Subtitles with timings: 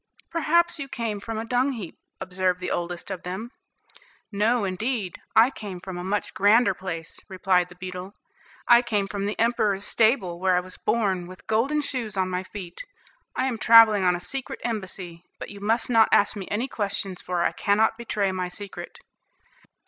[0.31, 3.51] "Perhaps you came from a dung heap," observed the oldest of them.
[4.31, 8.15] "No, indeed, I came from a much grander place," replied the beetle;
[8.67, 12.41] "I came from the emperor's stable, where I was born, with golden shoes on my
[12.41, 12.81] feet.
[13.35, 17.21] I am travelling on a secret embassy, but you must not ask me any questions,
[17.21, 18.97] for I cannot betray my secret."